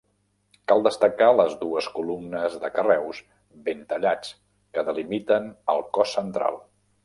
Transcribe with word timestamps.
Cal 0.69 0.79
destacar 0.87 1.27
les 1.39 1.53
dues 1.59 1.89
columnes 1.97 2.57
de 2.65 2.73
carreus 2.79 3.21
ben 3.69 3.87
tallats 3.95 4.35
que 4.79 4.89
delimiten 4.91 5.51
el 5.77 5.89
cos 5.99 6.19
central. 6.23 6.63